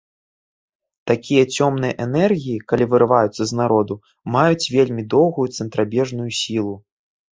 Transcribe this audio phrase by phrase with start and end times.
[1.11, 3.93] Такія цёмныя энергіі, калі вырываюцца з народу,
[4.37, 6.75] маюць вельмі доўгую цэнтрабежную сілу.